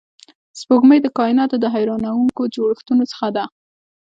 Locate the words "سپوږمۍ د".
0.59-1.07